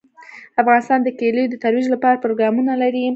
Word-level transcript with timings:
افغانستان 0.61 0.99
د 1.03 1.09
کلیو 1.19 1.49
د 1.51 1.55
ترویج 1.63 1.87
لپاره 1.93 2.21
پروګرامونه 2.23 2.73
لري. 2.81 3.05